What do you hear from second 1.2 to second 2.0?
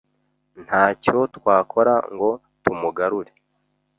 twakora